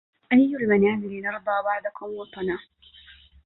أي 0.33 0.55
المنازل 0.55 1.21
نرضى 1.21 1.63
بعدكم 1.65 2.05
وطنا 2.05 2.59